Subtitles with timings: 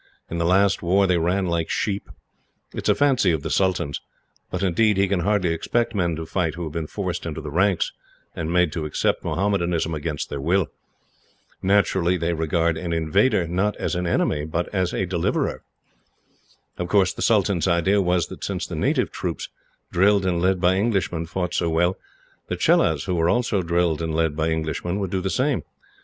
[0.31, 2.09] In the last war they ran like sheep.
[2.73, 4.01] It is a fancy of the sultan's.
[4.49, 7.51] But, indeed, he can hardly expect men to fight who have been forced into the
[7.51, 7.91] ranks,
[8.35, 10.71] and made to accept Mohammedanism against their will.
[11.61, 15.63] Naturally they regard an invader, not as an enemy, but as a deliverer.
[16.79, 19.49] "Of course the sultan's idea was, that since the native troops,
[19.91, 21.95] drilled and led by Englishmen, fought so well;
[22.47, 25.61] the Chelahs, who were also drilled and led by Englishmen, would do the same.